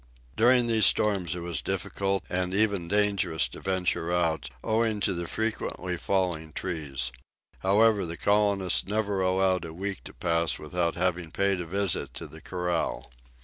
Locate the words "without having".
10.57-11.29